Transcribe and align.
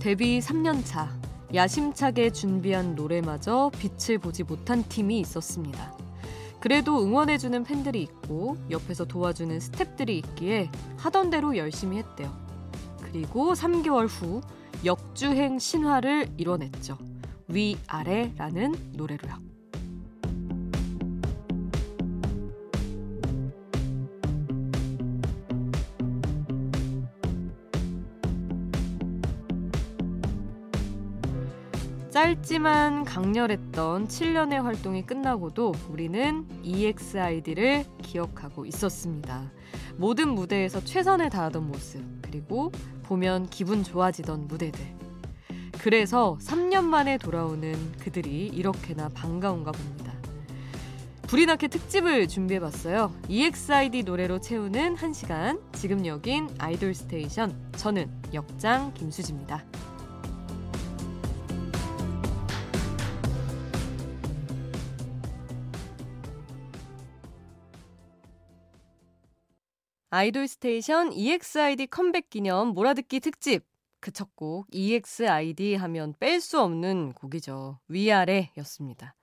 데뷔 0.00 0.38
3년 0.38 0.84
차 0.84 1.12
야심차게 1.52 2.30
준비한 2.30 2.94
노래마저 2.94 3.70
빛을 3.78 4.18
보지 4.18 4.44
못한 4.44 4.84
팀이 4.84 5.18
있었습니다. 5.20 5.96
그래도 6.60 7.02
응원해주는 7.02 7.64
팬들이 7.64 8.02
있고 8.02 8.56
옆에서 8.70 9.04
도와주는 9.06 9.58
스탭들이 9.58 10.10
있기에 10.10 10.70
하던 10.98 11.30
대로 11.30 11.56
열심히 11.56 11.98
했대요. 11.98 12.32
그리고 13.02 13.54
3개월 13.54 14.06
후 14.08 14.40
역주행 14.84 15.58
신화를 15.58 16.28
이뤄냈죠. 16.36 16.98
위아래라는 17.48 18.92
노래로요. 18.92 19.57
짧지만 32.28 33.04
강렬했던 33.04 34.06
7년의 34.06 34.60
활동이 34.60 35.06
끝나고도 35.06 35.72
우리는 35.88 36.46
EXID를 36.62 37.86
기억하고 38.02 38.66
있었습니다. 38.66 39.50
모든 39.96 40.34
무대에서 40.34 40.84
최선을 40.84 41.30
다하던 41.30 41.66
모습, 41.68 42.04
그리고 42.20 42.70
보면 43.04 43.48
기분 43.48 43.82
좋아지던 43.82 44.46
무대들. 44.46 44.78
그래서 45.78 46.36
3년 46.42 46.84
만에 46.84 47.16
돌아오는 47.16 47.74
그들이 47.98 48.48
이렇게나 48.48 49.08
반가운가 49.08 49.72
봅니다. 49.72 50.12
불이 51.28 51.46
나게 51.46 51.68
특집을 51.68 52.28
준비해봤어요. 52.28 53.10
EXID 53.28 54.02
노래로 54.02 54.40
채우는 54.40 54.96
1시간. 54.96 55.62
지금 55.72 56.04
여긴 56.04 56.50
아이돌 56.58 56.92
스테이션. 56.92 57.70
저는 57.76 58.10
역장 58.34 58.92
김수지입니다. 58.92 59.64
아이돌 70.10 70.48
스테이션 70.48 71.12
EXID 71.12 71.88
컴백 71.88 72.30
기념 72.30 72.68
몰아듣기 72.68 73.20
특집. 73.20 73.66
그 74.00 74.10
첫 74.10 74.30
곡 74.36 74.66
EXID 74.70 75.74
하면 75.74 76.14
뺄 76.18 76.40
수 76.40 76.60
없는 76.62 77.12
곡이죠. 77.12 77.78
위아래였습니다. 77.88 79.14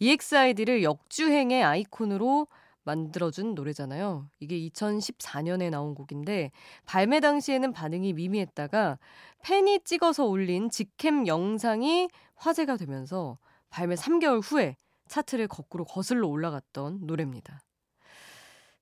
EXID를 0.00 0.82
역주행의 0.82 1.62
아이콘으로 1.62 2.48
만들어준 2.82 3.54
노래잖아요. 3.54 4.28
이게 4.40 4.58
2014년에 4.68 5.70
나온 5.70 5.94
곡인데 5.94 6.50
발매 6.86 7.20
당시에는 7.20 7.72
반응이 7.72 8.12
미미했다가 8.14 8.98
팬이 9.44 9.80
찍어서 9.84 10.24
올린 10.24 10.70
직캠 10.70 11.28
영상이 11.28 12.08
화제가 12.34 12.76
되면서 12.78 13.38
발매 13.70 13.94
3개월 13.94 14.40
후에 14.42 14.76
차트를 15.06 15.46
거꾸로 15.46 15.84
거슬러 15.84 16.26
올라갔던 16.26 17.06
노래입니다. 17.06 17.60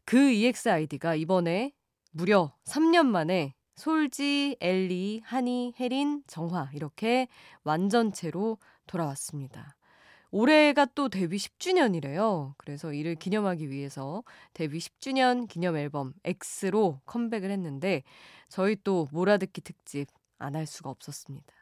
그 0.05 0.31
EXID가 0.31 1.15
이번에 1.15 1.73
무려 2.13 2.55
3년 2.65 3.07
만에 3.07 3.55
솔지, 3.77 4.57
엘리, 4.61 5.23
하니, 5.25 5.75
혜린, 5.81 6.23
정화 6.27 6.71
이렇게 6.75 7.29
완전체로 7.65 8.59
돌아왔습니다. 8.87 9.77
올해가 10.31 10.85
또 10.85 11.09
데뷔 11.09 11.37
10주년이래요. 11.37 12.55
그래서 12.59 12.93
이를 12.93 13.15
기념하기 13.15 13.71
위해서 13.71 14.23
데뷔 14.53 14.79
10주년 14.79 15.49
기념 15.49 15.77
앨범 15.77 16.13
X로 16.25 17.01
컴백을 17.07 17.51
했는데 17.51 18.03
저희 18.49 18.77
또 18.85 19.09
몰아듣기 19.13 19.61
특집 19.63 20.09
안 20.39 20.57
할 20.57 20.67
수가 20.67 20.91
없었습니다. 20.91 21.53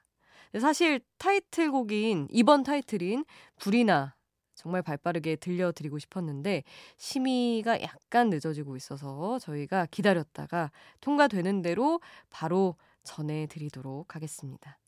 사실 0.60 1.00
타이틀곡인 1.19 2.28
이번 2.31 2.62
타이틀인 2.62 3.25
불이나 3.58 4.14
정말 4.62 4.81
발빠르게 4.83 5.37
들려드리고 5.37 5.99
싶었는데 5.99 6.62
심의가 6.97 7.81
약간 7.83 8.31
늦어지고 8.31 8.77
있어서 8.77 9.39
저희가 9.41 9.87
기다렸다가 9.91 10.71
통과되는 11.00 11.62
대로 11.62 12.00
바로 12.31 12.77
전해드리도록 13.03 14.15
하겠습니다. 14.15 14.78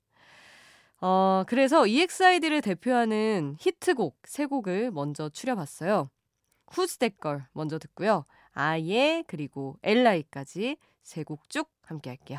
어, 1.01 1.43
그래서 1.49 1.87
EXID를 1.87 2.61
대표하는 2.63 3.57
히트곡 3.59 4.17
세 4.27 4.47
곡을 4.47 4.93
먼저 4.93 5.29
추려봤어요. 5.29 6.09
Who's 6.67 6.99
That 7.01 7.17
Girl 7.21 7.43
먼저 7.53 7.79
듣고요. 7.79 8.25
아예 8.53 9.25
그리고 9.27 9.77
엘라이까지 9.83 10.77
세 11.03 11.25
곡 11.25 11.51
쭉 11.51 11.69
함께 11.83 12.11
할게요. 12.11 12.39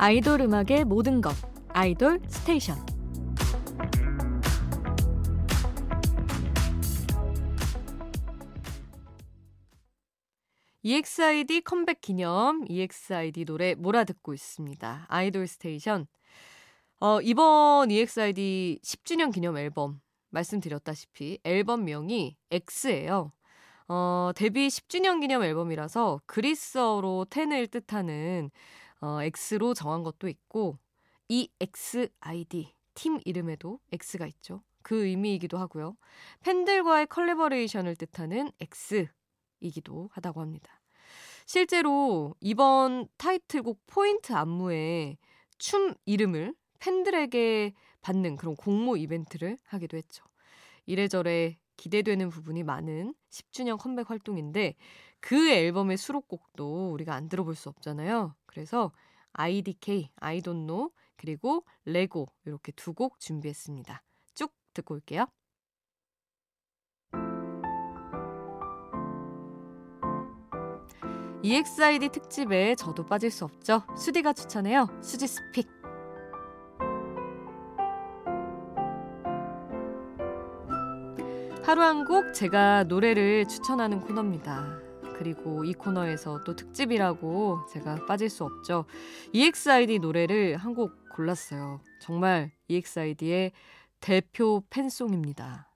아이돌 0.00 0.42
음악의 0.42 0.84
모든 0.84 1.20
것 1.20 1.34
아이돌 1.70 2.20
스테이션 2.28 2.78
EXID 10.82 11.62
컴백 11.62 12.00
기념 12.00 12.64
EXID 12.68 13.44
노래 13.44 13.74
몰아듣고 13.74 14.34
있습니다. 14.34 15.06
아이돌 15.08 15.48
스테이션 15.48 16.06
어, 17.00 17.20
이번 17.20 17.90
EXID 17.90 18.78
10주년 18.84 19.34
기념 19.34 19.58
앨범 19.58 20.00
말씀드렸다시피 20.30 21.40
앨범명이 21.42 22.36
X예요. 22.52 23.32
어, 23.88 24.30
데뷔 24.36 24.68
10주년 24.68 25.20
기념 25.20 25.42
앨범이라서 25.42 26.20
그리스어로 26.26 27.26
10을 27.28 27.68
뜻하는 27.68 28.52
어, 29.00 29.18
X로 29.22 29.74
정한 29.74 30.02
것도 30.02 30.28
있고 30.28 30.78
EXID 31.28 32.72
팀 32.94 33.20
이름에도 33.24 33.78
X가 33.92 34.26
있죠. 34.26 34.62
그 34.82 35.04
의미이기도 35.04 35.58
하고요. 35.58 35.96
팬들과의 36.40 37.06
컬래버레이션을 37.08 37.96
뜻하는 37.96 38.50
X이기도 39.60 40.08
하다고 40.12 40.40
합니다. 40.40 40.80
실제로 41.46 42.34
이번 42.40 43.08
타이틀곡 43.16 43.80
포인트 43.86 44.32
안무에 44.32 45.16
춤 45.58 45.94
이름을 46.04 46.54
팬들에게 46.78 47.74
받는 48.00 48.36
그런 48.36 48.56
공모 48.56 48.96
이벤트를 48.96 49.58
하기도 49.64 49.96
했죠. 49.96 50.24
이래저래 50.86 51.58
기대되는 51.76 52.28
부분이 52.30 52.62
많은 52.64 53.14
10주년 53.30 53.78
컴백 53.78 54.10
활동인데 54.10 54.74
그 55.20 55.50
앨범의 55.50 55.96
수록곡도 55.96 56.92
우리가 56.92 57.14
안 57.14 57.28
들어볼 57.28 57.54
수 57.54 57.68
없잖아요. 57.68 58.34
그래서 58.46 58.92
IDK, 59.32 60.10
I 60.16 60.40
don't 60.40 60.66
know, 60.66 60.90
그리고 61.16 61.64
레고 61.84 62.28
이렇게 62.44 62.72
두 62.72 62.92
곡 62.94 63.18
준비했습니다. 63.20 64.02
쭉 64.34 64.52
듣고 64.74 64.94
올게요. 64.94 65.26
EXID 71.42 72.08
특집에 72.08 72.74
저도 72.74 73.06
빠질 73.06 73.30
수 73.30 73.44
없죠. 73.44 73.82
수디가 73.96 74.32
추천해요. 74.32 74.88
수지 75.00 75.26
스픽. 75.26 75.68
하루 81.64 81.82
한 81.82 82.04
곡 82.04 82.32
제가 82.32 82.84
노래를 82.84 83.46
추천하는 83.46 84.00
코너입니다. 84.00 84.87
그리고 85.18 85.64
이 85.64 85.72
코너에서 85.74 86.44
또 86.44 86.54
특집이라고 86.54 87.66
제가 87.72 88.06
빠질 88.06 88.30
수 88.30 88.44
없죠. 88.44 88.84
EXID 89.32 89.98
노래를 89.98 90.56
한 90.56 90.74
곡 90.74 90.92
골랐어요. 91.14 91.80
정말 92.00 92.52
EXID의 92.68 93.50
대표 94.00 94.62
팬송입니다. 94.70 95.68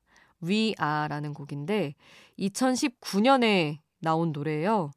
We 0.45 0.75
Are라는 0.81 1.35
곡인데 1.35 1.95
2019년에 2.39 3.79
나온 4.01 4.31
노래예요. 4.33 4.93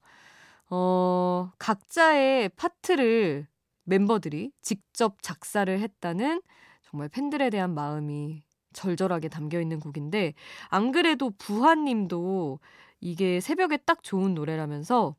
어, 0.70 1.52
각자의 1.58 2.50
파트를 2.50 3.48
멤버들이 3.86 4.52
직접 4.62 5.22
작사를 5.24 5.80
했다는 5.80 6.42
정말 6.84 7.10
팬들에 7.10 7.50
대한 7.50 7.74
마음이 7.74 8.44
절절하게 8.76 9.30
담겨 9.30 9.60
있는 9.60 9.80
곡인데 9.80 10.34
안 10.70 10.92
그래도 10.92 11.32
부하님도 11.38 12.60
이게 13.02 13.40
새벽에 13.40 13.78
딱 13.78 14.04
좋은 14.04 14.36
노래라면서 14.36 15.16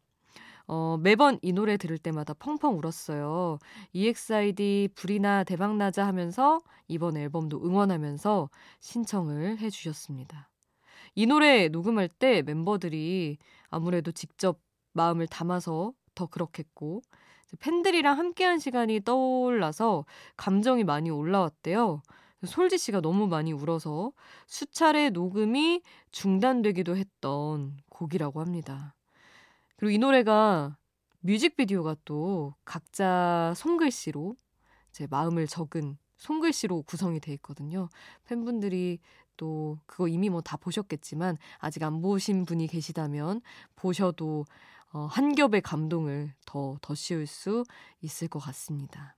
어, 0.69 0.99
매번 1.01 1.39
이 1.43 1.53
노래 1.53 1.77
들을 1.77 1.97
때마다 1.97 2.35
펑펑 2.35 2.79
울었어요. 2.79 3.59
EXID 3.93 4.91
불이나 4.95 5.45
대박나자 5.45 6.07
하면서 6.07 6.61
이번 6.89 7.17
앨범도 7.17 7.65
응원하면서 7.65 8.51
신청을 8.81 9.59
해주셨습니다. 9.59 10.49
이 11.15 11.27
노래 11.27 11.69
녹음할 11.69 12.09
때 12.09 12.43
멤버들이 12.43 13.39
아무래도 13.71 14.13
직접 14.13 14.61
마음을 14.93 15.27
담아서 15.27 15.93
더 16.15 16.27
그렇겠고 16.27 17.03
팬들이랑 17.61 18.19
함께한 18.19 18.59
시간이 18.59 19.01
떠올라서 19.05 20.05
감정이 20.37 20.85
많이 20.85 21.11
올라왔대요. 21.11 22.03
솔지 22.45 22.79
씨가 22.79 23.01
너무 23.01 23.27
많이 23.27 23.53
울어서 23.53 24.13
수차례 24.47 25.11
녹음이 25.11 25.83
중단되기도 26.11 26.97
했던 26.97 27.77
곡이라고 27.89 28.41
합니다. 28.41 28.95
그리고 29.77 29.91
이 29.91 29.99
노래가 29.99 30.77
뮤직비디오가 31.21 31.97
또 32.05 32.55
각자 32.65 33.53
손글씨로 33.57 34.37
제 34.93 35.07
마음을 35.11 35.47
적은 35.47 35.99
손글씨로 36.19 36.83
구성이 36.83 37.21
돼 37.21 37.33
있거든요. 37.35 37.89
팬분들이 38.25 38.99
또 39.37 39.79
그거 39.87 40.09
이미 40.09 40.31
뭐 40.31 40.41
다 40.41 40.57
보셨겠지만 40.57 41.37
아직 41.59 41.83
안 41.83 42.01
보신 42.01 42.45
분이 42.45 42.69
계시다면 42.69 43.43
보셔도 43.75 44.45
어, 44.93 45.07
한 45.07 45.35
겹의 45.35 45.61
감동을 45.63 46.33
더, 46.47 46.77
더 46.81 46.95
씌울 46.95 47.27
수 47.27 47.65
있을 48.01 48.29
것 48.29 48.39
같습니다. 48.39 49.15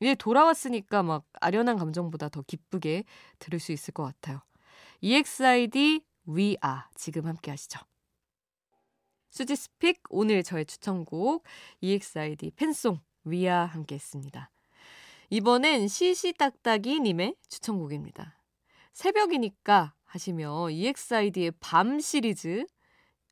이제 0.00 0.14
돌아왔으니까 0.14 1.02
막 1.02 1.24
아련한 1.40 1.76
감정보다 1.76 2.28
더 2.28 2.42
기쁘게 2.42 3.04
들을 3.38 3.58
수 3.58 3.72
있을 3.72 3.92
것 3.92 4.04
같아요. 4.04 4.40
EXID 5.00 6.02
We 6.28 6.56
Are 6.64 6.82
지금 6.94 7.26
함께 7.26 7.50
하시죠. 7.50 7.80
수지 9.30 9.56
스픽 9.56 10.02
오늘 10.10 10.42
저의 10.42 10.66
추천곡 10.66 11.44
EXID 11.80 12.52
팬송 12.52 13.00
We 13.26 13.40
Are 13.40 13.66
함께 13.66 13.96
했습니다. 13.96 14.50
이번엔 15.30 15.88
시시딱딱이 15.88 17.00
님의 17.00 17.36
추천곡입니다. 17.48 18.40
새벽이니까 18.92 19.94
하시며 20.04 20.70
EXID의 20.70 21.52
밤 21.60 22.00
시리즈 22.00 22.66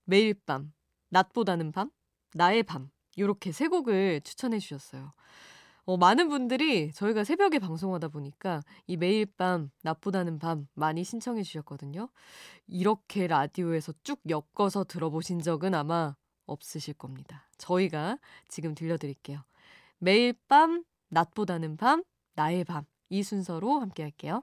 매일 0.05 0.35
밤, 0.35 0.73
낮보다는 1.09 1.73
밤, 1.73 1.91
나의 2.35 2.63
밤 2.63 2.91
이렇게 3.17 3.51
세 3.51 3.67
곡을 3.67 4.21
추천해 4.21 4.59
주셨어요. 4.59 5.13
어, 5.87 5.97
많은 5.97 6.29
분들이 6.29 6.93
저희가 6.93 7.23
새벽에 7.23 7.61
방송하다 7.61 8.09
보니까 8.09 8.63
이 8.89 8.97
매일 8.97 9.25
밤, 9.25 9.71
낮보다는 9.83 10.41
밤 10.41 10.67
많이 10.75 11.05
신청해 11.05 11.45
주셨거든요. 11.45 12.09
이렇게 12.67 13.29
라디오에서 13.29 13.93
쭉 14.03 14.21
엮어서 14.29 14.83
들어보신 14.83 15.41
적은 15.41 15.75
아마 15.75 16.17
없으실 16.47 16.95
겁니다. 16.95 17.49
저희가 17.59 18.19
지금 18.49 18.75
들려드릴게요. 18.75 19.45
매일 19.99 20.35
밤, 20.49 20.85
낮보다는 21.09 21.77
밤, 21.77 22.03
나의 22.35 22.65
밤. 22.65 22.85
이 23.09 23.23
순서로 23.23 23.79
함께 23.79 24.03
할게요. 24.03 24.43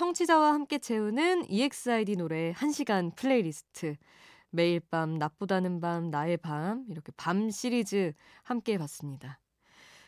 청취자와 0.00 0.54
함께 0.54 0.78
채우는 0.78 1.50
EXID 1.50 2.16
노래 2.16 2.54
1시간 2.54 3.14
플레이리스트 3.16 3.96
매일 4.48 4.80
밤, 4.80 5.18
낮보다는 5.18 5.82
밤, 5.82 6.08
나의 6.08 6.38
밤, 6.38 6.86
이렇게 6.88 7.12
밤 7.18 7.50
시리즈 7.50 8.14
함께 8.42 8.72
해봤습니다. 8.72 9.40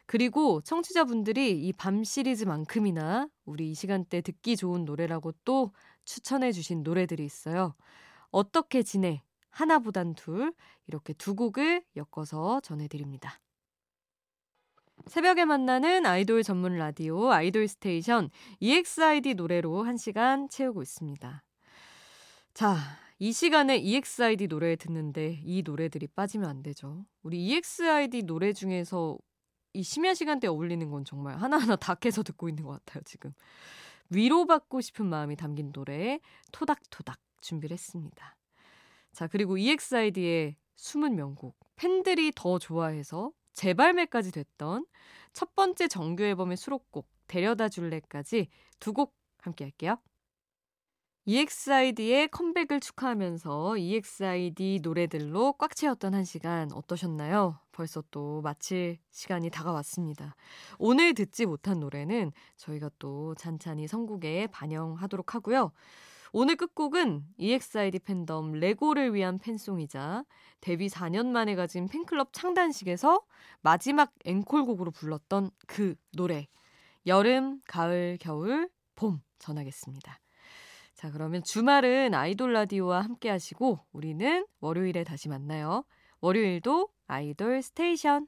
그리고 0.06 0.62
청취자분들이 0.62 1.60
이 1.66 1.74
밤 1.74 2.04
시리즈만큼이나 2.04 3.28
우리 3.44 3.70
이 3.70 3.74
시간대 3.74 4.22
듣기 4.22 4.56
좋은 4.56 4.86
노래라고 4.86 5.32
또 5.44 5.72
추천해주신 6.06 6.84
노래들이 6.84 7.22
있어요. 7.22 7.74
어떻게 8.30 8.82
지내? 8.82 9.22
하나보단 9.50 10.14
둘, 10.14 10.54
이렇게 10.86 11.12
두 11.12 11.34
곡을 11.34 11.84
엮어서 11.96 12.60
전해드립니다. 12.60 13.38
새벽에 15.06 15.44
만나는 15.44 16.06
아이돌 16.06 16.43
전문 16.43 16.76
라디오 16.76 17.31
아이돌 17.31 17.69
스테이션 17.69 18.31
EXID 18.60 19.34
노래로 19.34 19.82
한 19.82 19.96
시간 19.96 20.49
채우고 20.49 20.82
있습니다. 20.82 21.43
자, 22.54 22.76
이 23.19 23.32
시간에 23.32 23.76
EXID 23.78 24.49
노래 24.49 24.76
듣는데 24.76 25.40
이 25.44 25.62
노래들이 25.62 26.08
빠지면 26.08 26.49
안 26.49 26.62
되죠. 26.62 27.04
우리 27.22 27.44
EXID 27.46 28.22
노래 28.22 28.52
중에서 28.52 29.19
이 29.75 29.82
심야 29.82 30.14
시간대에 30.14 30.49
어울리는 30.49 30.90
건 30.90 31.04
정말 31.04 31.37
하나하나 31.37 31.76
다 31.76 31.94
캐서 31.94 32.22
듣고 32.22 32.49
있는 32.49 32.64
것 32.64 32.72
같아요, 32.84 33.02
지금. 33.04 33.32
위로받고 34.10 34.81
싶은 34.81 35.06
마음이 35.06 35.37
담긴 35.37 35.72
노래 35.72 36.20
토닥토닥 36.52 37.19
준비를 37.40 37.75
했습니다. 37.75 38.37
자, 39.12 39.26
그리고 39.26 39.56
EXID의 39.56 40.56
숨은 40.76 41.16
명곡 41.16 41.56
팬들이 41.76 42.32
더 42.34 42.58
좋아해서 42.58 43.32
재발매까지 43.54 44.32
됐던 44.32 44.87
첫 45.32 45.54
번째 45.54 45.88
정규 45.88 46.22
앨범의 46.25 46.56
수록곡 46.56 47.08
데려다 47.28 47.69
줄래까지 47.69 48.49
두 48.81 48.93
곡 48.93 49.14
함께 49.43 49.64
할게요. 49.64 49.96
EXID의 51.25 52.28
컴백을 52.28 52.81
축하하면서 52.81 53.76
EXID 53.78 54.81
노래들로 54.82 55.52
꽉 55.52 55.76
채웠던 55.76 56.14
한 56.14 56.25
시간 56.25 56.72
어떠셨나요? 56.72 57.60
벌써 57.70 58.02
또 58.10 58.40
마칠 58.43 58.99
시간이 59.10 59.50
다가왔습니다. 59.50 60.34
오늘 60.78 61.14
듣지 61.14 61.46
못한 61.46 61.78
노래는 61.78 62.32
저희가 62.56 62.90
또 62.99 63.37
찬찬히 63.37 63.87
선곡에 63.87 64.49
반영하도록 64.49 65.34
하고요. 65.37 65.70
오늘 66.34 66.56
끝곡은 66.56 67.26
EXID 67.37 67.99
팬덤 67.99 68.52
레고를 68.52 69.12
위한 69.12 69.38
팬송이자 69.38 70.25
데뷔 70.62 70.88
4년 70.88 71.26
만에 71.26 71.54
가진 71.54 71.88
팬클럽 71.88 72.33
창단식에서 72.33 73.21
마지막 73.61 74.14
앵콜곡으로 74.25 74.92
불렀던 74.92 75.50
그 75.66 75.95
노래 76.16 76.49
여름, 77.06 77.61
가을, 77.68 78.16
겨울, 78.18 78.71
봄 78.95 79.21
전하겠습니다. 79.40 80.18
자, 80.95 81.11
그러면 81.11 81.42
주말은 81.42 82.14
아이돌 82.14 82.54
라디오와 82.54 83.02
함께 83.02 83.28
하시고 83.28 83.80
우리는 83.92 84.47
월요일에 84.61 85.04
다시 85.04 85.28
만나요. 85.28 85.85
월요일도 86.21 86.88
아이돌 87.09 87.61
스테이션. 87.61 88.26